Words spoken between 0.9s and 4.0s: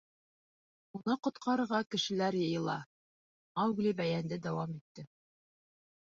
—Уны ҡотҡарырға кешеләр йыйыла,— Маугли